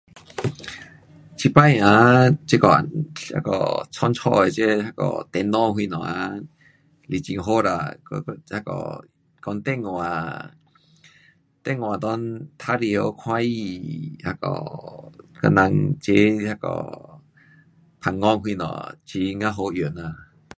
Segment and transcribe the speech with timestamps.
[1.37, 2.67] 这次啊，这个
[3.35, 6.35] 那个创造这那个电脑什么啊，
[7.09, 7.93] 是很好啦，
[8.49, 9.05] 那个
[9.43, 10.51] 讲电话，
[11.63, 12.19] 电话内玩
[12.57, 12.77] 耍，
[13.19, 15.07] 看戏，那个
[15.39, 17.19] 跟人齐那个
[17.99, 20.01] 旁讲什么，很呀好用呐。